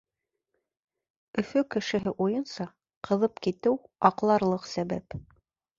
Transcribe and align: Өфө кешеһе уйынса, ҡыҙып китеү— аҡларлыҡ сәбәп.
Өфө 1.41 1.63
кешеһе 1.77 2.15
уйынса, 2.27 2.67
ҡыҙып 3.09 3.47
китеү— 3.49 3.79
аҡларлыҡ 4.11 4.69
сәбәп. 4.77 5.23